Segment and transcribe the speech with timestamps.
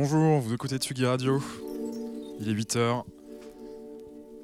[0.00, 1.42] Bonjour, vous écoutez Tsugi Radio.
[2.38, 3.02] Il est 8h.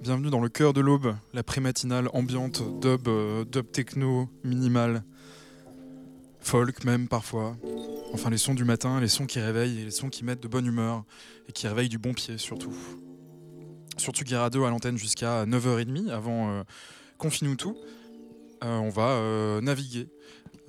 [0.00, 5.04] Bienvenue dans le cœur de l'aube, la pré-matinale ambiante, dub, euh, dub techno, minimal,
[6.40, 7.56] folk même parfois.
[8.12, 10.66] Enfin les sons du matin, les sons qui réveillent les sons qui mettent de bonne
[10.66, 11.04] humeur
[11.48, 12.74] et qui réveillent du bon pied surtout.
[13.96, 16.62] Sur Tsugi Radio à l'antenne jusqu'à 9h30 avant euh,
[17.16, 17.76] Confine-nous tout.
[18.64, 20.08] Euh, on va euh, naviguer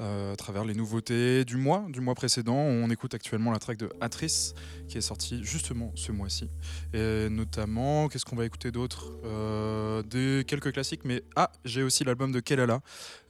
[0.02, 2.56] euh, à travers les nouveautés du mois, du mois précédent.
[2.56, 4.54] On écoute actuellement la track de Atrice
[4.90, 6.50] qui est sortie justement ce mois-ci.
[6.94, 12.04] Et notamment, qu'est-ce qu'on va écouter d'autre Euh, Des quelques classiques, mais ah, j'ai aussi
[12.04, 12.82] l'album de Kelala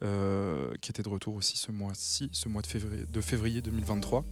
[0.04, 4.26] euh, qui était de retour aussi ce mois-ci, ce mois de février, de février 2023.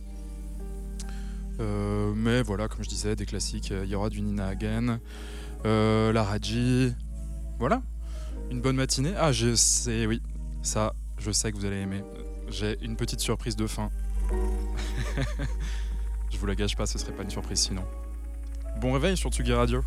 [1.60, 3.70] Euh, mais voilà, comme je disais, des classiques.
[3.70, 5.00] Il y aura du Nina Hagen,
[5.64, 6.96] la Raji.
[7.60, 7.84] Voilà,
[8.50, 9.14] une bonne matinée.
[9.18, 10.22] Ah, je sais, oui,
[10.64, 12.02] ça, je sais que vous allez aimer.
[12.50, 13.90] J'ai une petite surprise de fin.
[16.31, 17.84] je vous la gâche pas, ce serait pas une surprise sinon.
[18.80, 19.84] Bon réveil sur Tsugi Radio.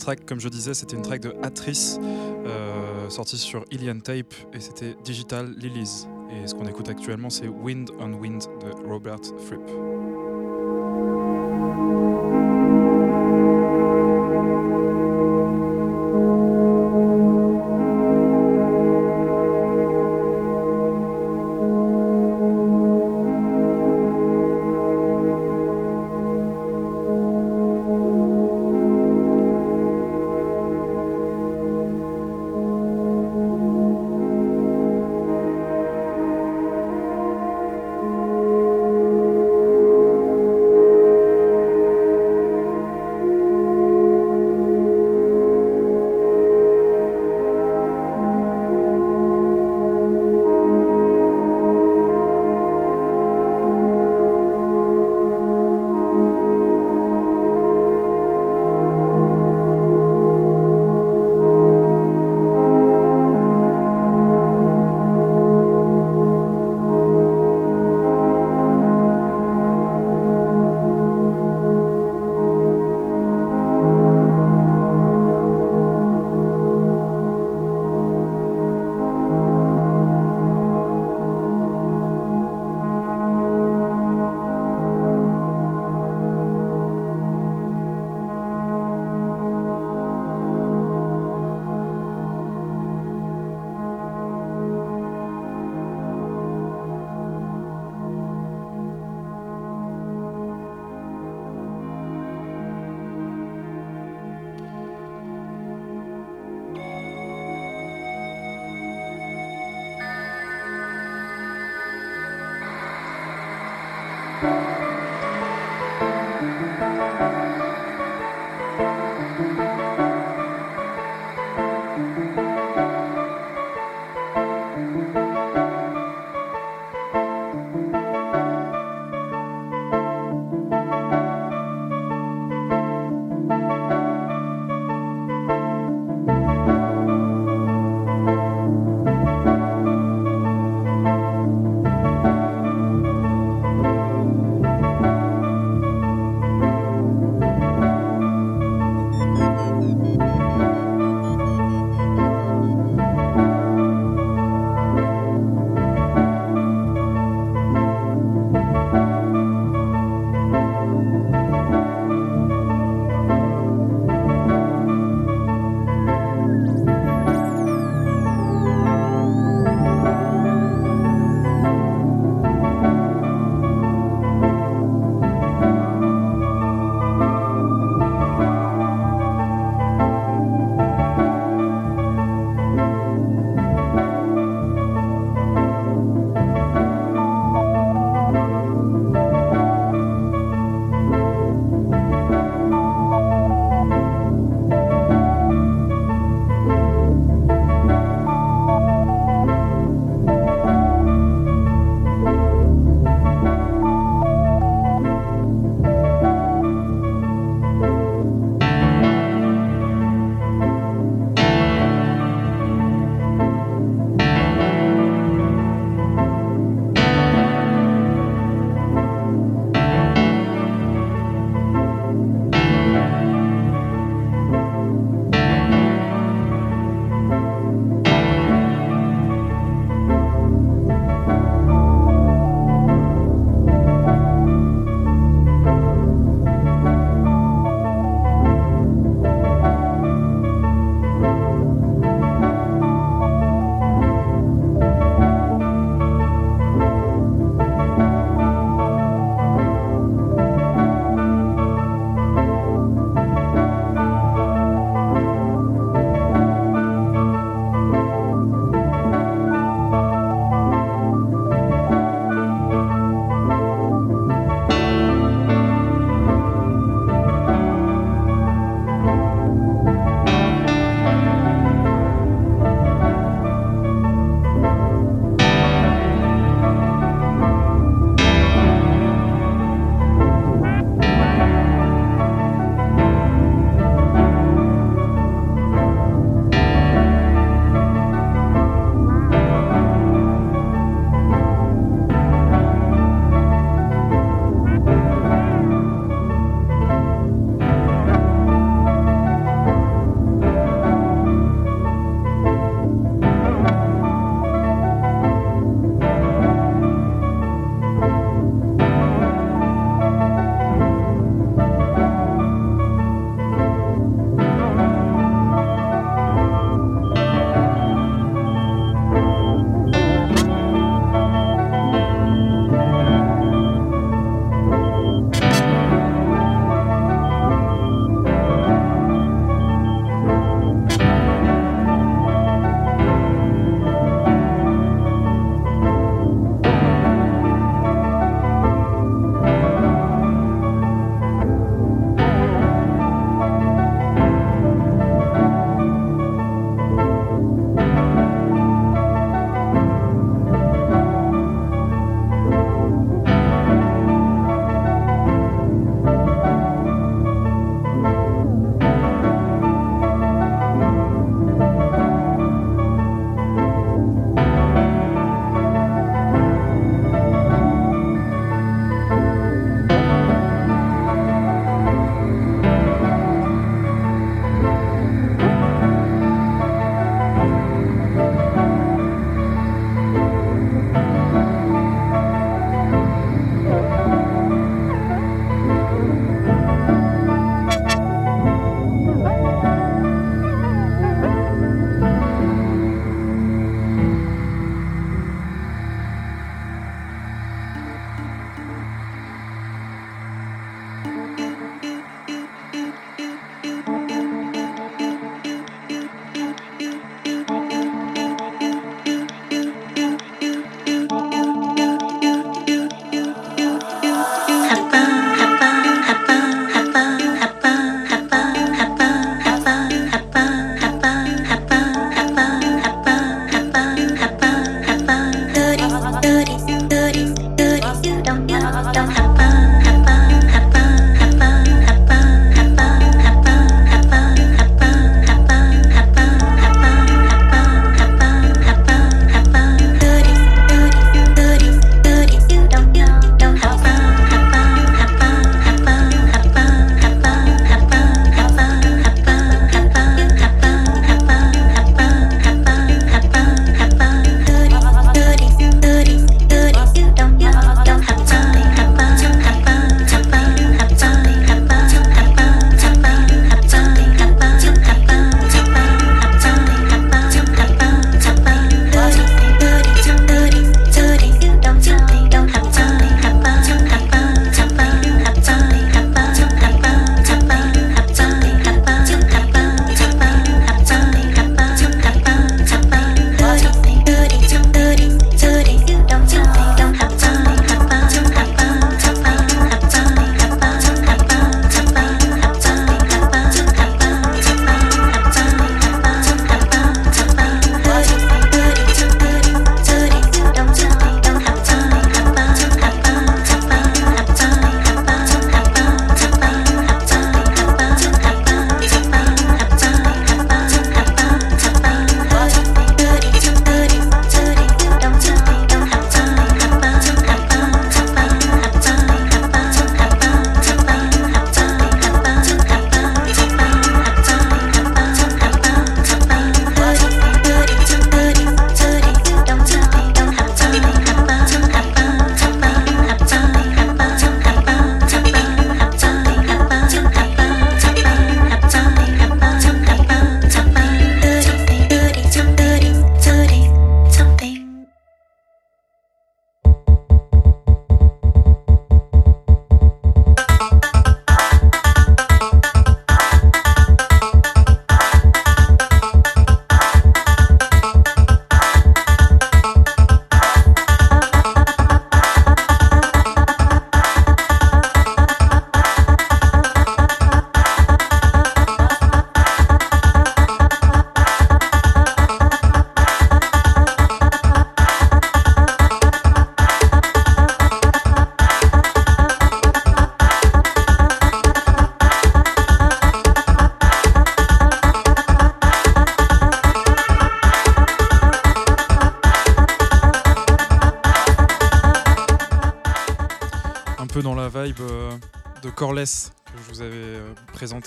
[0.00, 4.58] track, comme je disais, c'était une track de Atrice, euh, sortie sur Ilian Tape, et
[4.58, 6.06] c'était Digital Lilies.
[6.32, 9.62] Et ce qu'on écoute actuellement, c'est Wind on Wind de Robert Fripp.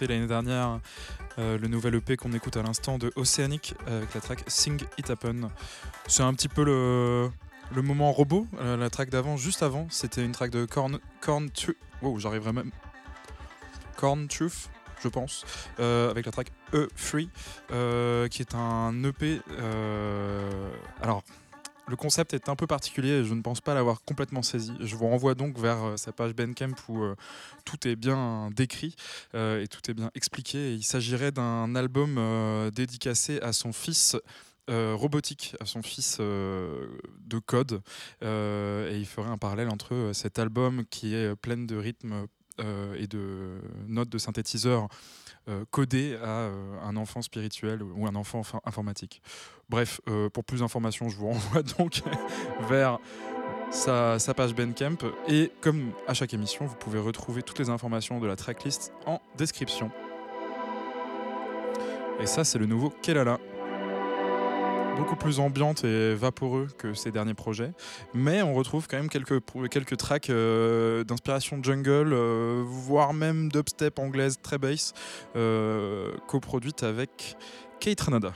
[0.02, 0.80] L'année dernière,
[1.40, 5.10] euh, le nouvel EP qu'on écoute à l'instant de Oceanic avec la track Sing It
[5.10, 5.50] Happen.
[6.08, 7.30] C'est un petit peu le,
[7.74, 8.48] le moment robot.
[8.60, 11.78] la track d'avant, juste avant, c'était une track de Corn, Corn Truth.
[12.02, 12.72] Wow, j'arriverai même.
[13.96, 14.70] Corn Truth,
[15.02, 15.46] je pense,
[15.78, 19.42] avec la track E3, qui est un EP.
[21.94, 24.74] Le concept est un peu particulier et je ne pense pas l'avoir complètement saisi.
[24.80, 27.16] Je vous renvoie donc vers euh, sa page Bandcamp où euh,
[27.66, 28.96] tout est bien décrit
[29.36, 30.74] euh, et tout est bien expliqué.
[30.74, 32.20] il s'agirait d'un album
[32.74, 34.18] dédicacé à son fils.
[34.68, 37.82] robotique à son fils de code
[38.22, 42.28] et il ferait un parallèle entre cet album qui est plein de rythmes
[43.02, 44.88] et de notes de synthétiseur
[45.50, 46.50] euh, codé à
[46.84, 49.22] un enfant spirituel ou un enfant informatique.
[49.70, 52.02] Bref, euh, pour plus d'informations, je vous renvoie donc
[52.70, 53.00] vers
[53.72, 54.98] sa, sa, page Bandcamp.
[55.28, 59.22] Et comme à chaque émission, vous pouvez retrouver toutes les informations de la tracklist en
[59.38, 59.92] description.
[62.20, 63.40] Et ça, c'est le nouveau Kelala
[64.96, 67.72] beaucoup plus ambiante et vaporeux que ses derniers projets.
[68.14, 69.40] Mais on retrouve quand même quelques,
[69.72, 74.94] quelques tracks euh, d'inspiration jungle, euh, voire même dubstep anglaise très bass,
[76.28, 77.36] coproduite avec
[77.80, 78.34] Kate Renada.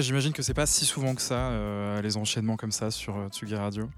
[0.00, 3.28] J'imagine que c'est pas si souvent que ça, euh, les enchaînements comme ça sur euh,
[3.56, 3.88] Radio.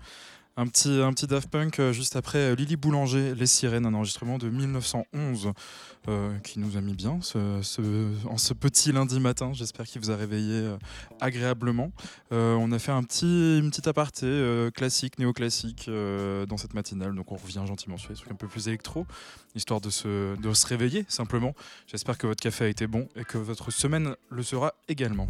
[0.58, 3.94] Un petit, un petit Daft Punk euh, juste après euh, Lily Boulanger, Les Sirènes, un
[3.94, 5.52] enregistrement de 1911
[6.08, 9.52] euh, qui nous a mis bien en ce petit lundi matin.
[9.52, 10.76] J'espère qu'il vous a réveillé euh,
[11.20, 11.92] agréablement.
[12.32, 17.14] Euh, on a fait un petit, une petite aparté classique, néoclassique dans cette matinale.
[17.14, 19.06] Donc on revient gentiment sur les trucs un peu plus électro,
[19.54, 21.54] histoire de se, de se réveiller simplement.
[21.86, 25.28] J'espère que votre café a été bon et que votre semaine le sera également.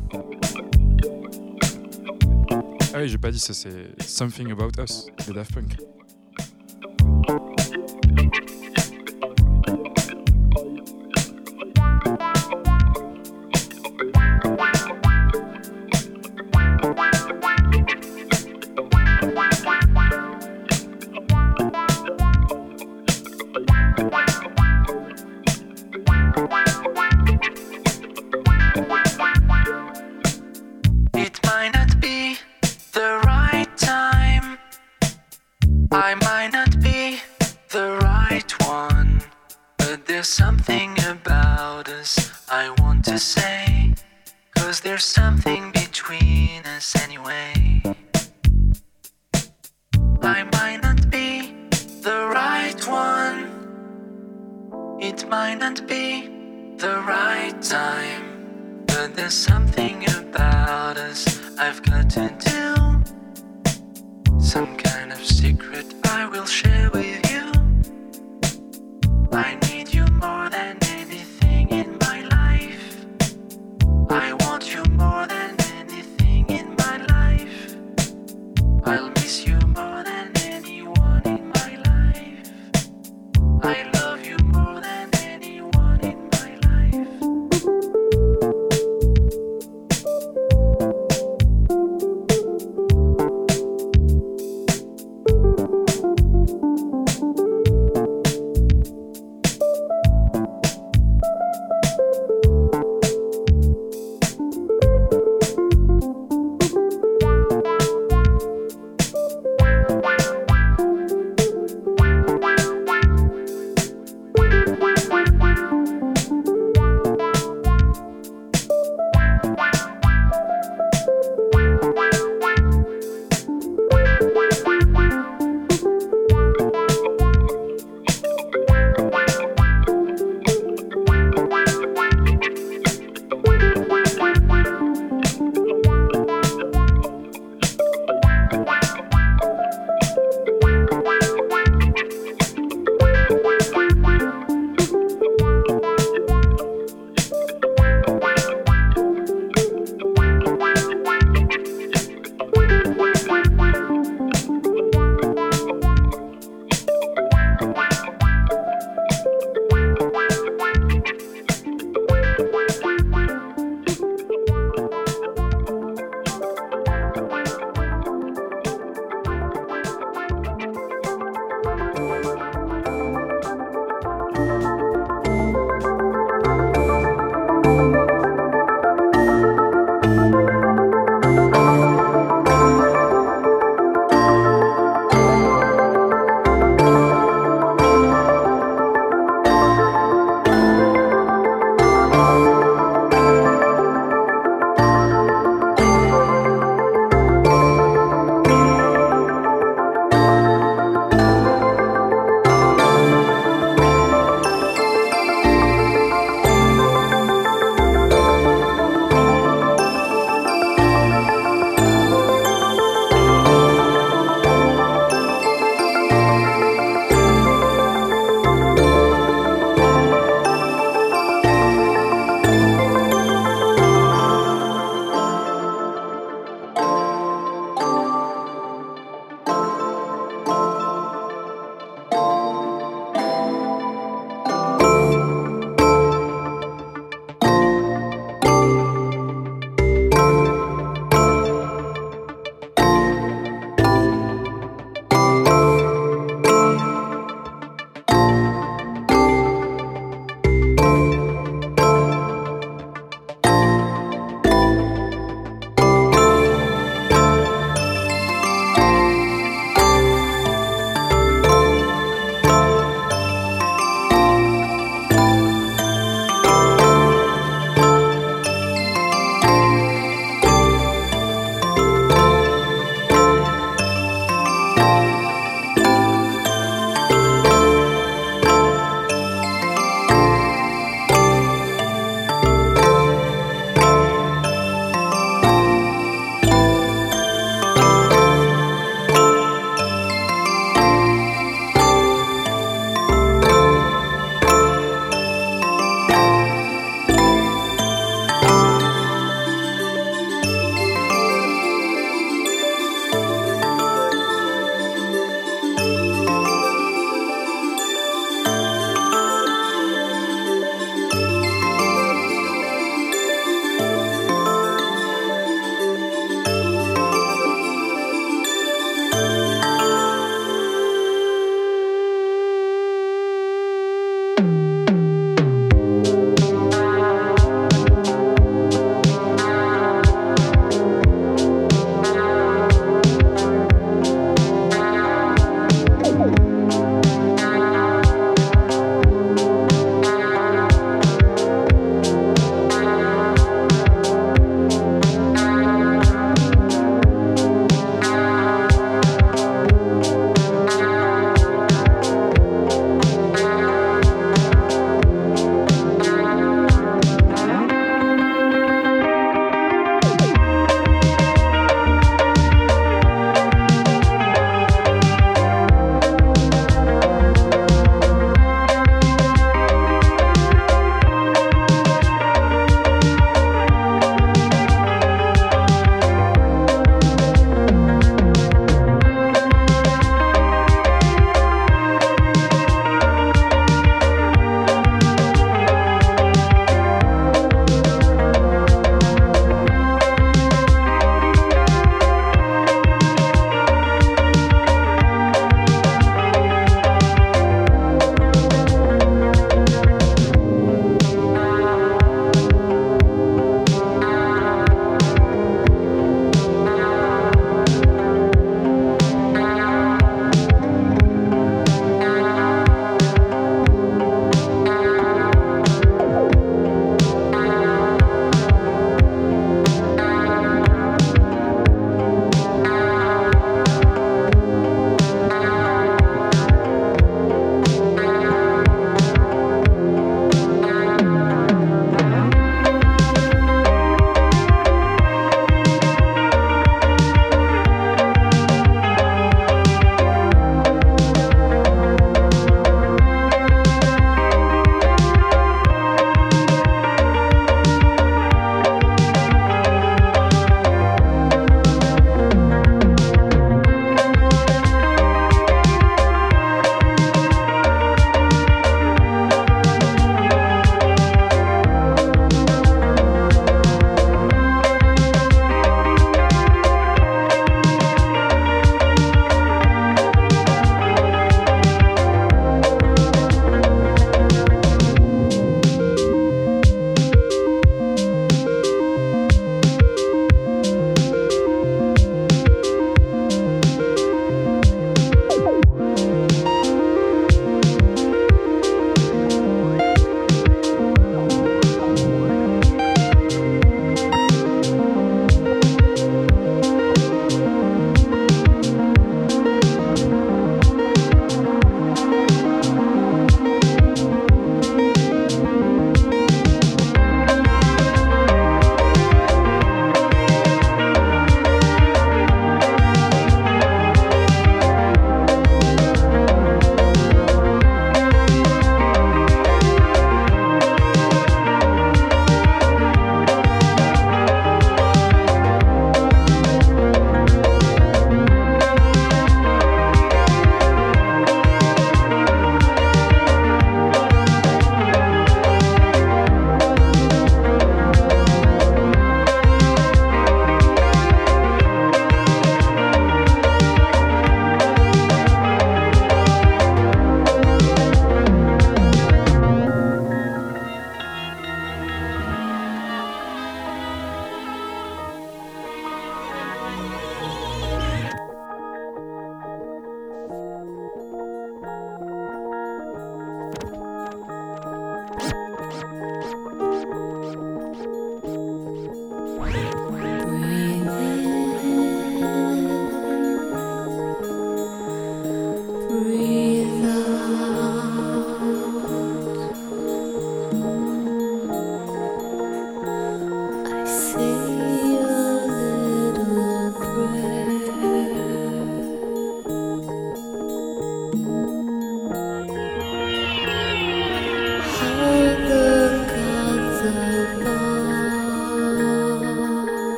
[2.95, 5.77] Ah oui, j'ai pas dit ça, c'est Something About Us de Daft Punk.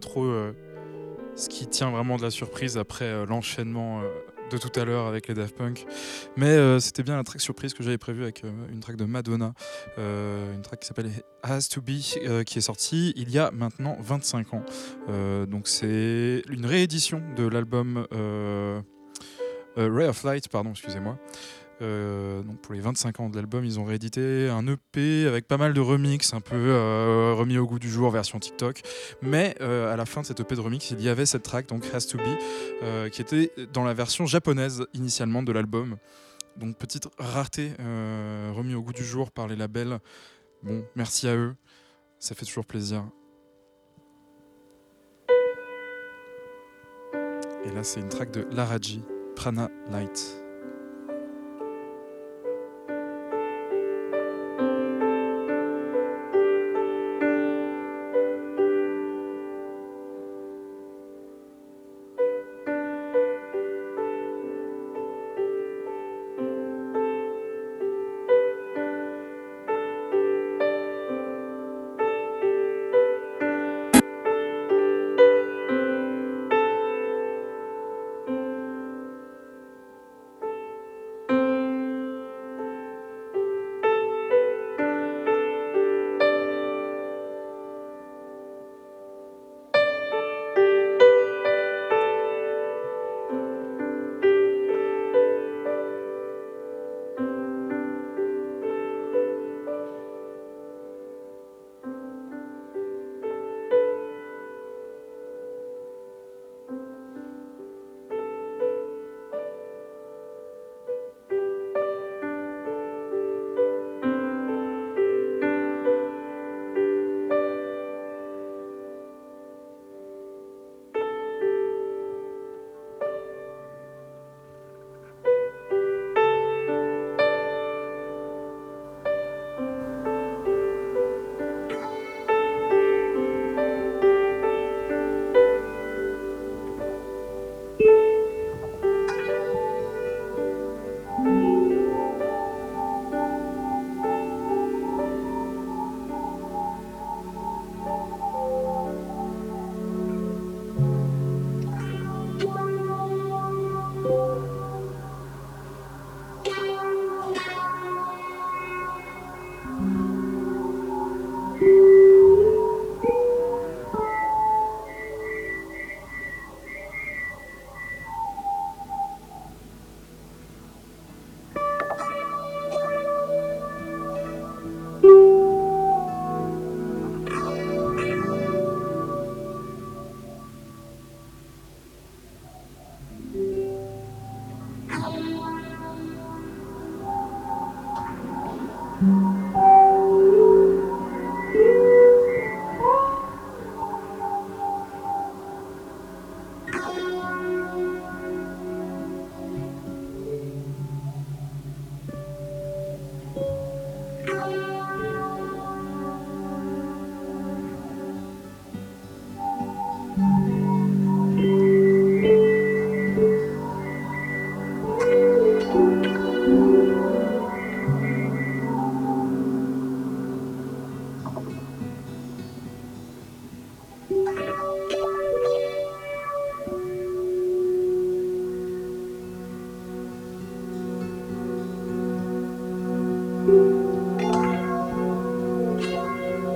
[0.00, 0.52] Trop euh,
[1.36, 4.08] ce qui tient vraiment de la surprise après euh, l'enchaînement euh,
[4.50, 5.86] de tout à l'heure avec les Daft Punk.
[6.36, 9.52] Mais c'était bien la track surprise que j'avais prévue avec une track de Madonna,
[9.98, 11.10] une track qui s'appelle
[11.42, 14.64] Has to Be, qui est sortie il y a maintenant 25 ans.
[15.46, 18.06] Donc c'est une réédition de l'album
[19.76, 21.18] Ray of Light, pardon, excusez-moi.
[21.80, 25.56] Euh, donc pour les 25 ans de l'album, ils ont réédité un EP avec pas
[25.56, 28.82] mal de remix, un peu euh, remis au goût du jour, version TikTok.
[29.22, 31.68] Mais euh, à la fin de cet EP de remix, il y avait cette track,
[31.68, 35.96] donc Has to Be, qui était dans la version japonaise initialement de l'album.
[36.56, 37.72] Donc petite rareté
[38.54, 39.98] remis au goût du jour par les labels.
[40.62, 41.54] Bon, merci à eux,
[42.18, 43.04] ça fait toujours plaisir.
[47.64, 49.02] Et là, c'est une track de Laraji,
[49.36, 50.47] Prana Light.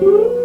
[0.02, 0.41] Thank.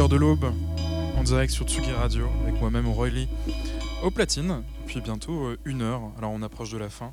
[0.00, 0.52] L'aube,
[1.16, 3.28] en direct sur Tsugi Radio, avec moi-même Roy Lee,
[4.02, 7.12] au platine, puis bientôt euh, une heure, alors on approche de la fin.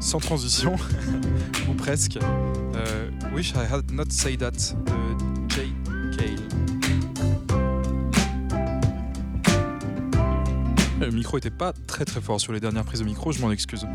[0.00, 0.74] Sans transition,
[1.68, 5.68] ou presque, euh, Wish I Had Not Say That de Jay
[6.16, 6.48] Cale.
[11.00, 13.50] Le micro était pas très très fort sur les dernières prises de micro, je m'en
[13.50, 13.86] excuse.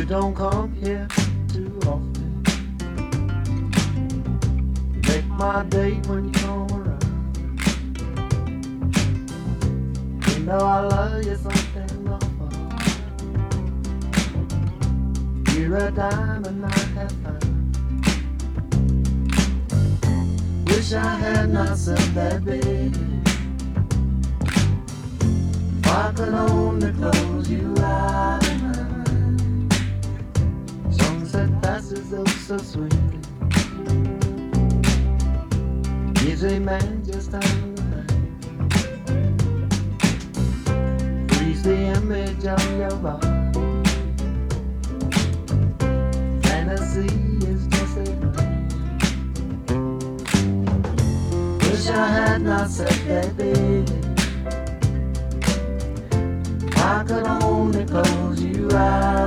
[0.00, 1.06] You don't come here
[1.52, 2.42] too often.
[4.94, 7.04] You make my day when you come around.
[10.26, 12.48] You know I love you something awful.
[15.54, 17.76] You're a diamond I have found.
[20.66, 23.04] Wish I had not said that, baby.
[25.76, 28.59] If I could only close you out
[32.12, 32.98] oh so sweetly.
[36.14, 38.04] Gives a man just out of the
[41.34, 43.28] Freeze the image of your body.
[46.42, 47.06] Fantasy
[47.46, 48.68] is just a dream.
[51.58, 53.84] Wish I had not said that, baby.
[56.76, 59.19] I could only close you out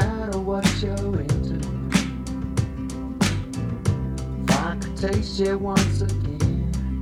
[0.00, 1.54] matter what you're into.
[4.42, 7.00] If I could taste you once again,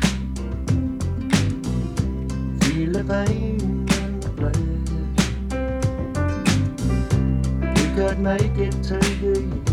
[2.61, 5.05] feel the pain and the pleasure.
[7.76, 9.68] We could make it to the end.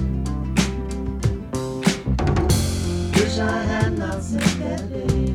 [3.15, 5.29] Wish I had not said that, baby.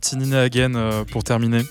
[0.00, 1.62] Petit Nina Hagen euh, pour terminer.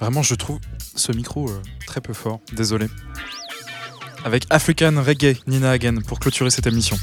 [0.00, 0.58] Vraiment, je trouve
[0.96, 2.40] ce micro euh, très peu fort.
[2.52, 2.86] Désolé.
[4.24, 6.96] Avec African Reggae Nina Hagen pour clôturer cette émission.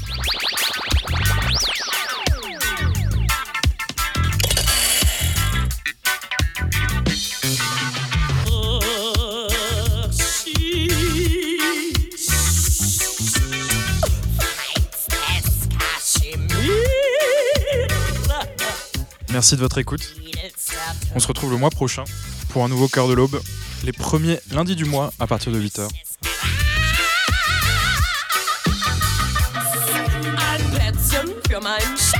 [19.38, 20.16] Merci de votre écoute.
[21.14, 22.02] On se retrouve le mois prochain
[22.48, 23.40] pour un nouveau cœur de l'aube,
[23.84, 25.88] les premiers lundis du mois à partir de 8h.
[31.54, 32.17] Ein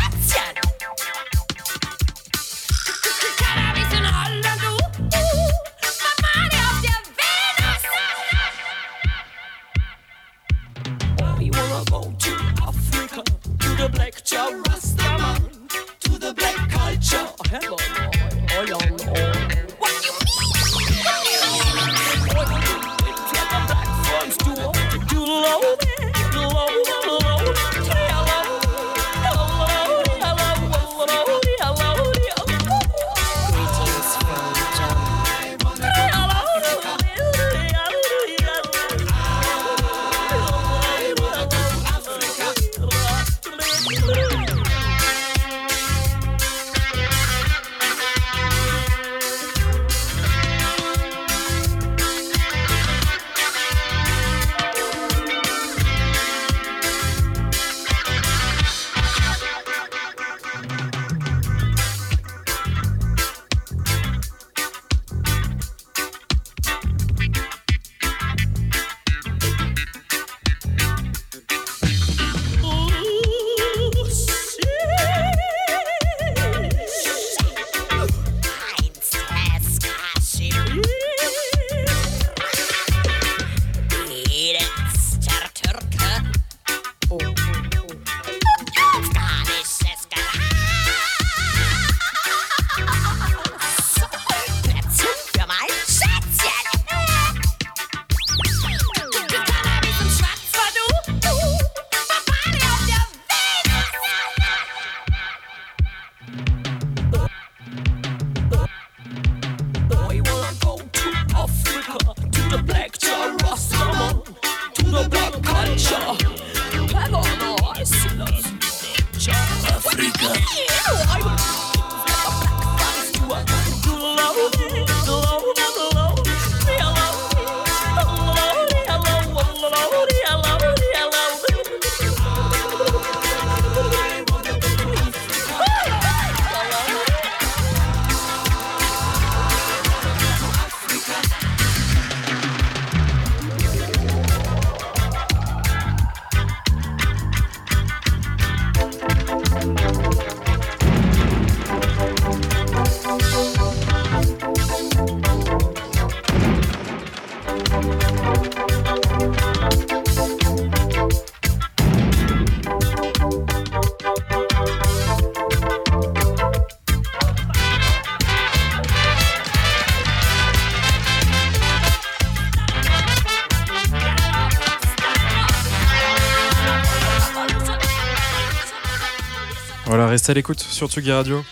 [180.18, 181.44] Restez à l'écoute sur Tsugi Radio.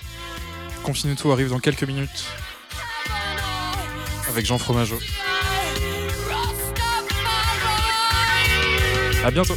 [0.83, 2.25] Continue tout arrive dans quelques minutes
[4.29, 4.99] avec Jean Fromageau.
[9.25, 9.55] À bientôt.